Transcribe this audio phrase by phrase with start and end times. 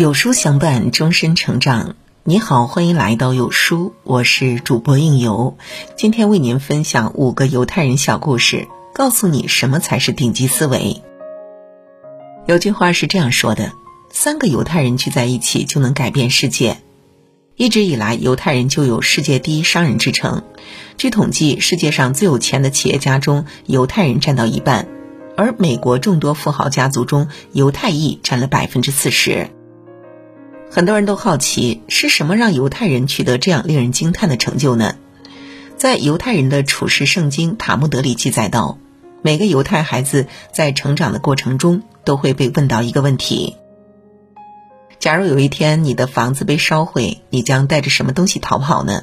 [0.00, 1.94] 有书相伴，终身成长。
[2.24, 5.58] 你好，欢迎来到有书，我是主播应由。
[5.94, 11.02] 今天为您分享五个犹太人小故事，告诉你什么才是顶级思维。
[12.46, 13.72] 有句话是这样说的：
[14.10, 16.78] 三个犹太人聚在一起就能改变世界。
[17.54, 20.44] 一直以来，犹太人就有世界第一商人之称。
[20.96, 24.88] 据统计，世界上最有钱的企业家中，犹太人占到一半，
[25.36, 29.50] 而美国众多富豪家族中，犹太裔占了百分之四十。
[30.72, 34.94] 很多人都好奇，是什么让犹太人取得这样令人惊叹的成就呢？
[35.76, 38.78] 在犹太人的处世圣经《塔木德》里记载到，
[39.20, 43.56] 每个犹太孩子在成长的过程中都会被问到一个问题：
[45.00, 49.02] 假如有一天你的房子被烧毁，你将带着什么东西逃跑呢？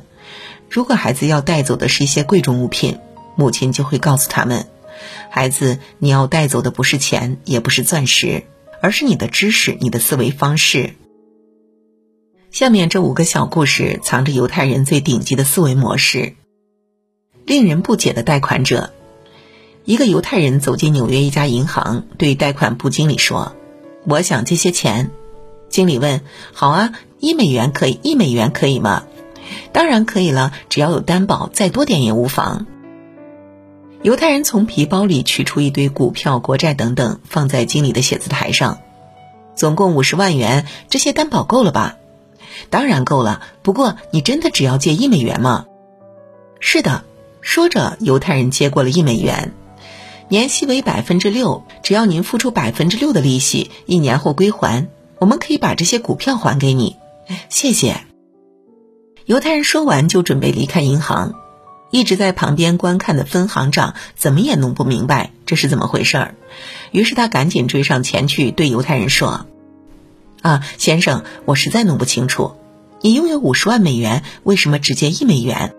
[0.69, 2.97] 如果孩子要带走的是一些贵重物品，
[3.35, 4.67] 母亲就会告诉他们：
[5.29, 8.45] 孩子，你要带走的不是钱，也不是钻石，
[8.81, 10.93] 而是你的知识、你的思维方式。
[12.57, 16.33] 下面这五个小故事藏着犹太人最顶级的思维模式。
[17.45, 18.89] 令人不解的贷款者，
[19.85, 23.55] 一个犹太人走进纽约一家银行，对贷款部经理说
[24.09, 25.11] ：“我想借些钱。”
[25.69, 27.99] 经理问：“好啊，一美元可以？
[28.01, 29.03] 一美元可以吗
[29.71, 32.65] ？”“当然可以了，只要有担保，再多点也无妨。”
[34.01, 38.79] 犹太人从皮包里取出一堆股票、国债等等，放在经理的写字台上，
[39.53, 41.97] 总共五十万元，这些担保够了吧？
[42.69, 45.65] 当然够了，不过你真的只要借一美元吗？
[46.59, 47.03] 是的，
[47.41, 49.53] 说着，犹太人接过了一美元，
[50.27, 54.87] 年息为百分之六，只要您付出百分之六的利息，一年后归还，
[55.19, 56.95] 我们可以把这些股票还给你。
[57.49, 58.01] 谢谢。
[59.25, 61.33] 犹太人说完就准备离开银行，
[61.91, 66.35] 一直在旁边观看的分行长怎么也弄不明白这是怎么回事儿，
[66.91, 69.45] 于是他赶紧追上前去对犹太人说。
[70.41, 72.53] 啊，先生，我实在弄不清楚，
[73.01, 75.73] 你拥有五十万美元，为什么只借一美元？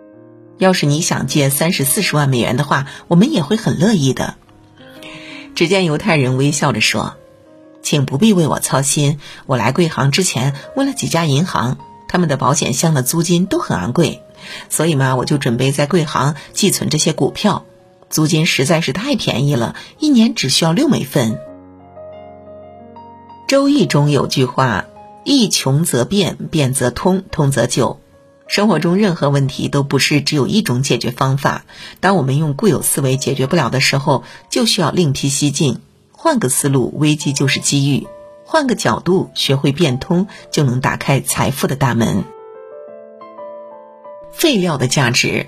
[0.59, 4.35] 要是你想借三十四十万美元的话，我们也会很乐意的。
[5.55, 7.15] 只见犹太人微笑着说
[7.83, 11.79] ：“请不必为我操心，我来贵行之前问了几家银行，
[12.09, 14.23] 他们的保险箱的租金都很昂贵，
[14.69, 17.65] 所以嘛，我就准备在贵行寄存这些股票，
[18.11, 21.35] 租金实在是太便宜了，一年只需要六美分。”
[23.49, 24.85] 《周易》中有句话
[25.25, 27.99] ：“易穷则变，变则通，通则久。”
[28.47, 31.65] 生活中任何问题都不是只有一种解决方法。
[32.01, 35.81] 当我们用固有思维解决不了的时候，就需要另辟蹊径，
[36.13, 38.07] 换个思路，危机就是机遇；
[38.45, 42.25] 换个角度，学会变通，就能打开财富的大门。
[44.31, 45.47] 废料的价值。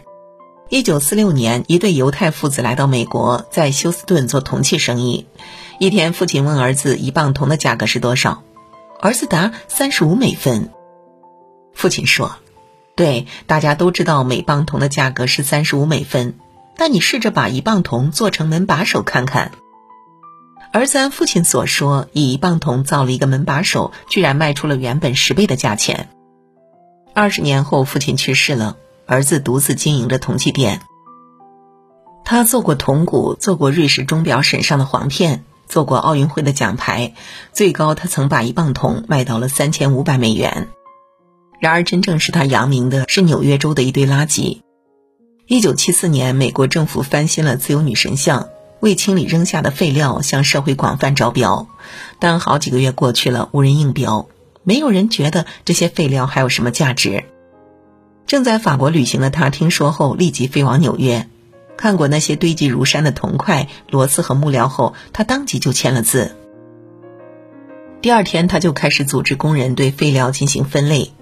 [0.71, 5.27] 一九四六年，一对犹太父子来到美国，在休斯顿做铜器生意。
[5.83, 8.43] 一天，父亲问儿子：“一磅铜的价格是多少？”
[9.01, 10.69] 儿子答：“三十五美分。”
[11.73, 12.37] 父亲说
[12.95, 16.35] ：“对，大家都知道每磅铜的价格是三十五美分。
[16.77, 19.53] 但你试着把一磅铜做成门把手看看。”
[20.71, 26.11] 儿子按父亲所说，以一磅铜造了一个门把手，居然卖出了原本十倍的价钱。
[27.15, 28.77] 二十年后，父亲去世了。
[29.07, 30.83] 儿子独自经营着铜器店。
[32.23, 37.15] 他做过铜鼓，做过瑞士钟表沈上的簧片，做过奥运会的奖牌，
[37.53, 40.67] 最高他曾把一磅铜卖到了三千五百美元。
[41.61, 44.63] 然而，真正使他扬名的是纽约州的一堆垃圾。
[45.47, 48.49] 一九七四年，美国政府翻新了自由女神像，
[48.81, 51.69] 为清理扔下的废料，向社会广泛招标。
[52.19, 54.27] 但好几个月过去了，无人应标，
[54.65, 57.23] 没有人觉得这些废料还有什么价值。
[58.27, 61.29] 正在法国旅行的他听说后，立即飞往纽约。
[61.81, 66.37] 看过那些堆积如山的铜块、螺丝和木料后，他当即就签了字。
[68.03, 71.13] 第二天，他就开始组织工人对废料进行分类。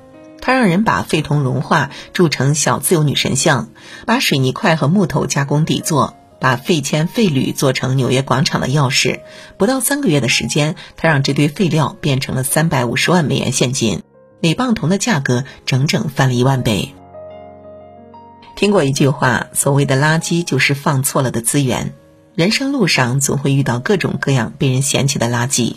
[0.40, 3.68] 他让人把废铜融化铸成小自由女神像，
[4.04, 9.20] 把水泥块和木头加工底座，把废铅废铝做成纽约广场的钥匙。
[9.58, 14.02] 不到三个月的时间，他让这堆废料变成了三百五十万美元现金，
[14.40, 16.96] 每磅铜的价格整整翻了一万倍。
[18.58, 21.94] 听过一句话，所谓的垃圾就是放错了的资源。
[22.34, 25.76] 人生路上总会遇到各种各样被人嫌弃的垃圾，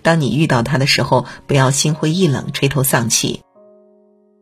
[0.00, 3.42] 当你遇到它的时候，不要心灰意冷、垂头丧气，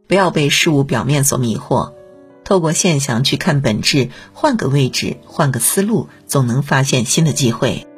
[0.06, 1.94] 不要被事物表面所迷惑，
[2.44, 7.88] 透过现象去看本质，换个位置，换个思路，总能发现新的机会。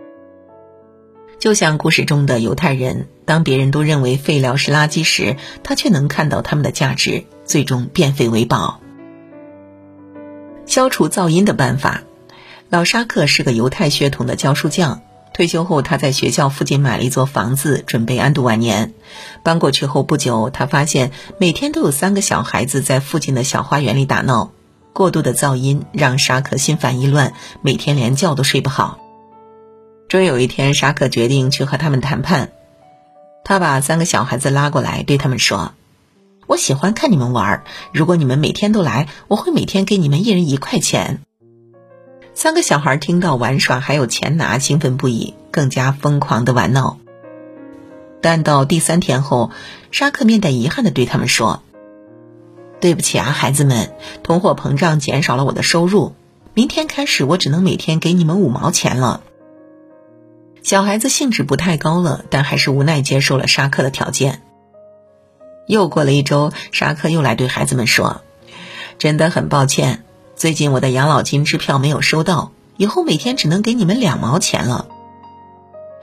[1.39, 8.81] 就像故事中的犹太人，当别人都认为废料是垃圾时，他却能看到他们的价值，最终变废为宝。
[10.67, 12.03] 消除噪音的办法。
[12.69, 15.03] 老沙克是个犹太血统的教书匠，
[15.33, 18.93] 退休后，他在学校附近买了一座房子，准备安度晚年。
[19.43, 24.51] 搬过去后不久，他发现每天都有三个小孩子在附近的小花园里打闹，
[24.93, 28.99] 过度的噪音让沙克心烦意乱，每天连觉都睡不好。
[30.09, 32.51] 终于有一天，沙克决定去和他们谈判。
[33.45, 35.75] 他把三个小孩子拉过来，对他们说
[36.47, 41.21] ：“我喜欢看你们玩，如果你们每天都来，我会每天给你们一人一块钱。”
[42.35, 46.99] 三个小孩听到玩耍还有钱拿，兴奋不已，更加疯狂的玩闹。
[48.21, 49.51] 但到第三天后，
[49.91, 51.63] 沙克面带遗憾的对他们说
[52.81, 56.15] ：“对不起啊，孩子们，通货膨胀减少了我的收入，
[56.53, 59.23] 明天开始我只能每天给你们五毛钱了。”
[60.63, 64.43] 小孩子兴致不太高了，但还是无奈接受了沙克的条件。
[65.67, 68.23] 又过了一周，沙克又来对孩子们说
[68.99, 70.05] ：“真的很抱歉。”
[70.37, 74.87] 最近我的养老金支票没有收到，以后每天只能给你们两毛钱了。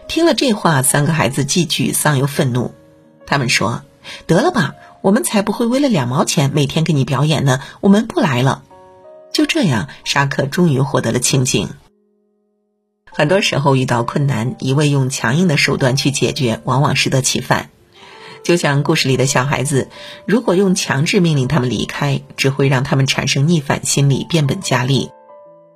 [0.08, 2.74] 听了这话，三个孩子既沮丧又愤怒。
[3.26, 3.84] 他们说
[4.28, 8.64] ：“得了吧，我们才不会为了两毛钱每天给你表演呢，我们不来了。”
[9.32, 11.70] 就这样，沙克终于获得了清静。
[13.12, 17.70] 很多时候遇到困难，一味用强硬的手段去解决，往往适得其反。
[18.44, 19.90] 就像故事里的小孩子，
[20.26, 25.12] 如果用强制命令他们离开，只会让他们产生逆反心理，变本加厉。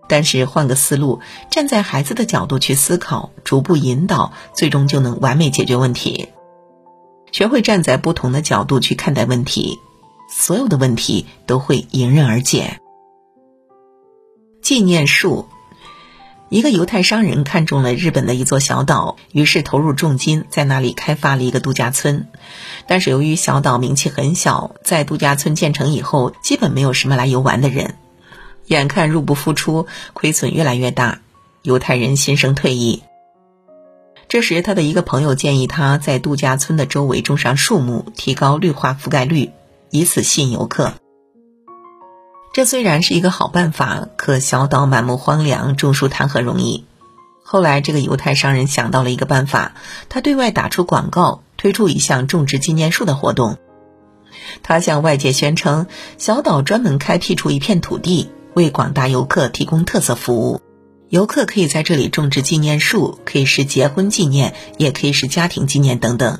[0.09, 1.19] 但是换个思路，
[1.49, 6.29] 站在孩子的角度去思考，逐步引导，最终就能完美解决问题。
[7.31, 9.79] 学会站在不同的角度去看待问题，
[10.29, 12.79] 所有的问题都会迎刃而解。
[14.61, 15.47] 纪念树。
[16.49, 22.29] 一个犹太商人看中了日本的一座小岛，于是投入重金在那里开发了一个度假村。
[22.87, 27.95] 但是由于小岛名气很小，在度假村建成以后，基本没有什么来游玩的人。
[28.67, 31.19] 眼看入不敷出，亏损越来越大，
[31.63, 33.03] 犹太人心生退意。
[34.29, 39.51] 这时，他的一个朋友建议他在度假村的周围种上树木，提高绿化覆盖率，
[39.89, 40.93] 以此吸引游客。
[42.57, 46.85] 这虽然是一个好办法，可小岛满目荒凉，种树谈何容易？
[47.43, 49.73] 后来，这个犹太商人想到了一个办法，
[50.09, 53.57] 他对外打出广告，推出一项种植纪念树的活动。
[54.63, 55.85] 他向外界宣称，
[56.17, 60.59] 小岛专门开辟出一片土地，为广大游客提供特色服务。
[61.09, 66.39] 游客可以在这里种植纪念树，可以是结婚纪念，也可以是家庭纪念等等。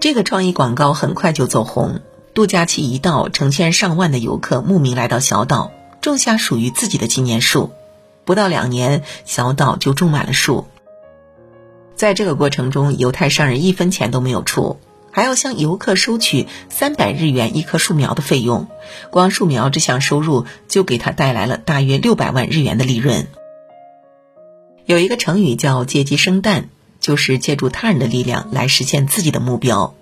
[0.00, 2.02] 这个创意广告很快就走红。
[2.34, 5.70] 度假期一到，成千上万的游客慕名来到小岛，
[6.00, 7.72] 种下属于自己的纪念树。
[8.24, 10.66] 不到两年，小岛就种满了树。
[11.94, 14.78] 在这个过程中，犹太商人一分钱都没有出，
[15.10, 18.66] 还要向游客收取三百日元一棵树苗的费用。
[19.10, 23.26] 光树苗这项收入就给他带来了大约六百万日元的利润。
[24.86, 29.94] 有一个成语叫“借鸡生蛋”，就是借助他人的力量来实现自己的目标。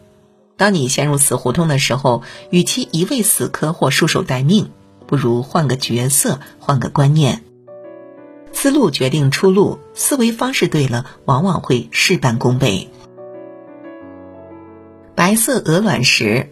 [0.60, 4.70] 当你陷入死胡同的时候，与其一味死磕或束手待命，
[5.06, 7.42] 不如换个角色，换个观念。
[8.52, 12.90] 思路决定出路，思维方式对了，往往会事半功倍。
[15.14, 16.50] 白色鹅卵石，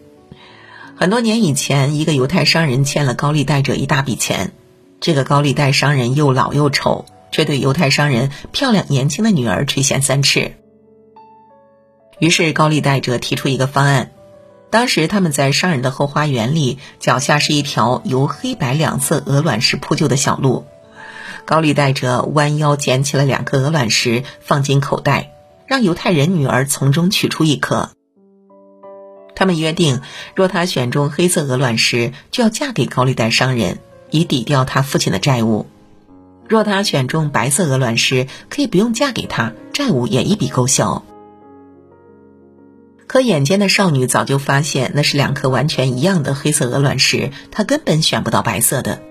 [0.95, 4.53] 很多年以前，一个犹太商人欠了高利贷者一大笔钱。
[4.99, 10.55] 这个高利贷商人又老又丑，却对犹太商人漂亮年轻的女儿垂涎三尺。
[12.19, 14.11] 于是高利贷者提出一个方案，
[14.69, 20.65] 当时他们在商人的后花园里，脚下是一条由黑白两色鹅卵石铺就的小路。
[21.45, 25.31] 高利贷者弯腰捡起了两颗鹅卵石，放进口袋，
[25.65, 27.89] 让犹太人女儿从中取出一颗。
[29.33, 30.01] 他们约定，
[30.35, 33.79] 若他选中黑色鹅卵石，就要嫁给高利贷商人，
[34.11, 35.65] 以抵掉他父亲的债务；
[36.47, 41.03] 若他选中白色鹅卵石，可以不用嫁给他，债务也一笔勾销。
[43.09, 49.01] 可眼尖的少女早就发现，那是两颗完全一样的黑色鹅卵石，她根本选不到白色的。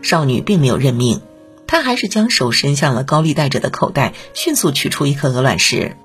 [0.00, 1.20] 少女并没有认命，
[1.66, 5.98] 她还是将手伸向了高利贷者的口袋，迅速取出一颗鹅卵石。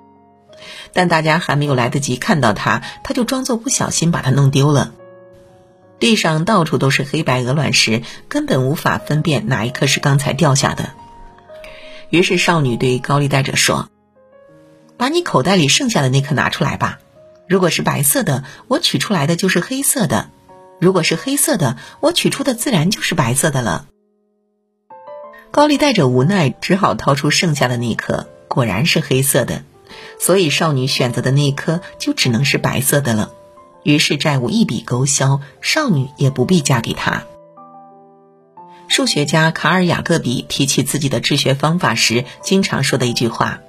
[0.91, 4.91] 但大家还没有来得及看到她，她就装作不小心把它弄丢了。
[5.99, 10.89] 地上到处都是黑白鹅卵石，根本无法分辨哪一颗是刚才掉下的。
[12.09, 13.87] 于是少女对高利贷者说。
[14.97, 16.99] 把你口袋里剩下的那颗拿出来吧。
[17.47, 20.29] 如果是白色的，我取出来的就是黑色的；
[20.79, 23.87] 如果是黑色的，我取出的自然就是白色的了。
[25.51, 29.63] 高利贷者无奈，只好掏出剩下的那颗，果然是黑色的，
[30.19, 33.31] 所以少女选择的那颗就只能是白色的了。
[33.83, 37.23] 于是债务一笔勾销，少女也不必嫁给他。
[38.87, 43.59] 数学家卡尔雅各比提起自己的治学方法时，经常说的一句话：“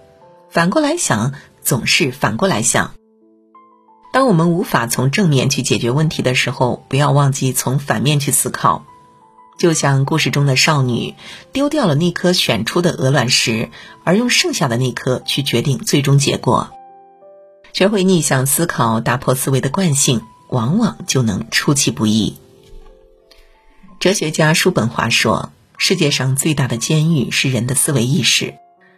[0.54, 1.32] 反过来想，
[1.62, 2.94] 总是反过来想。”
[4.14, 8.86] 当我们无法从正面去解决问题的时候，不要忘记从反面去思考。
[9.58, 11.16] 就像故事中的少女，
[11.52, 13.70] 丢掉了那颗选出的鹅卵石，
[14.04, 16.70] 而用剩下的那颗去决定最终结果。
[17.72, 22.36] 学会逆向思考，打破思维的惯性，往往就能出其不意。
[23.98, 28.54] 哲学家叔本华说：“世界上最大的监狱是人的思维意识。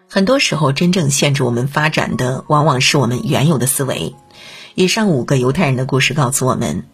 [0.08, 4.14] 很多时候，真正限制我们发展的，往往是我们原有的思维。”
[4.74, 6.84] 以上五个犹太人的故事告诉我们，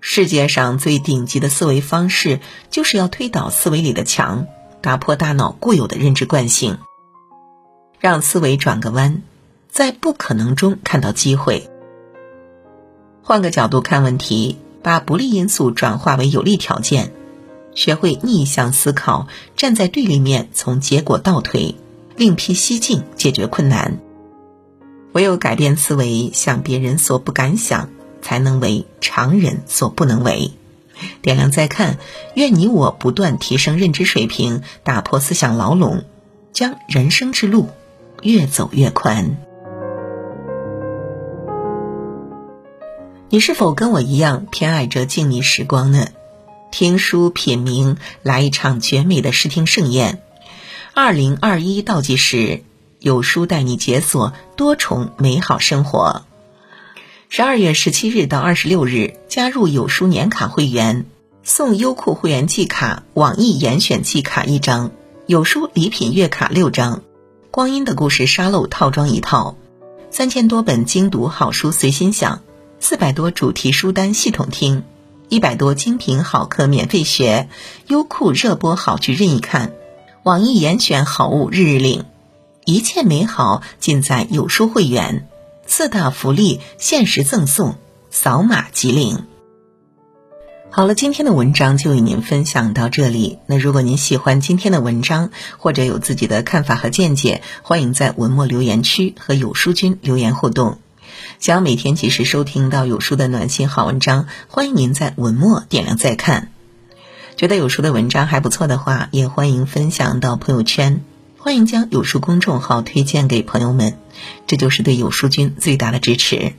[0.00, 4.46] 世界上最顶级的思维方式，就是要推倒思维里的墙，
[4.80, 6.78] 打破大脑固有的认知惯性，
[8.00, 9.22] 让思维转个弯，
[9.70, 11.68] 在不可能中看到机会。
[13.22, 17.12] 换个角度看问题，把不利因素转化为有利条件。
[17.74, 21.76] 学会逆向思考，站在对立面，从结果倒推，
[22.18, 24.00] 另辟蹊径解决困难。
[25.12, 30.50] 唯有改变思维，想别人所不敢想，才能为常人所不能为。
[31.22, 31.96] 点亮再看，
[32.34, 36.02] 愿你我不断提升认知水平，打破思想牢笼，
[36.52, 37.68] 将人生之路
[38.20, 39.36] 越走越宽。
[43.30, 46.08] 你是否跟我一样偏爱着静谧时光呢？
[46.72, 50.20] 听书品茗，来一场绝美的视听盛宴。
[51.00, 52.64] 二零二一倒计时，
[52.98, 56.22] 有书带你解锁多重美好生活。
[57.28, 61.06] 十二月十七日到二十六日，加入有书年卡会员，
[61.44, 64.90] 送优酷会员季卡、网易严选季卡一张，
[65.26, 67.04] 有书礼品月卡六张，
[67.52, 69.56] 光阴的故事沙漏套装一套，
[70.10, 72.42] 三千多本精读好书随心享，
[72.80, 74.82] 四百多主题书单系统听。
[75.28, 77.48] 一百多精品好课免费学，
[77.86, 79.74] 优酷热播好剧任意看，
[80.24, 82.04] 网易严选好物日日领，
[82.64, 85.28] 一切美好尽在有书会员，
[85.66, 87.76] 四大福利限时赠送，
[88.10, 89.24] 扫码即领。
[90.70, 93.38] 好了，今天的文章就与您分享到这里。
[93.46, 100.78] 那如果您喜欢今天的文章，或者有自己的看法和见解，欢迎在文末留言区和有书君留言互动。
[101.38, 106.52] 想要每天及时收听到有书的暖心好文章，欢迎您在文末点亮再看。
[107.38, 111.04] 觉得有书的文章还不错的话，也欢迎分享到朋友圈。
[111.38, 113.96] 欢迎将有书公众号推荐给朋友们，
[114.48, 116.54] 这就是对有书君最大的支持。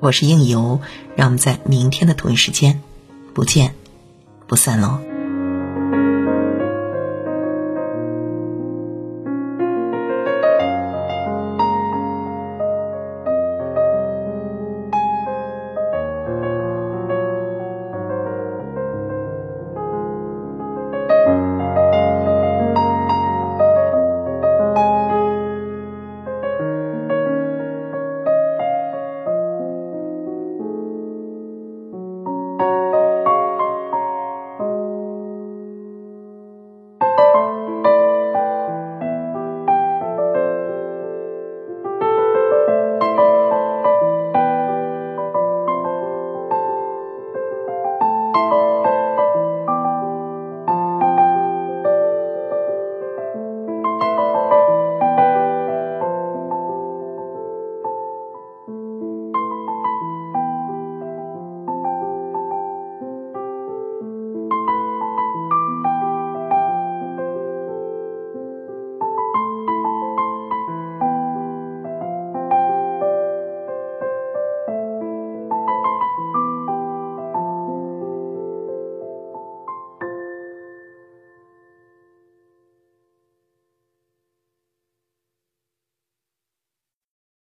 [0.00, 0.80] 我是应由，
[1.14, 2.80] 让我们在明天的同一时间
[3.34, 3.74] 不见
[4.46, 4.98] 不散喽。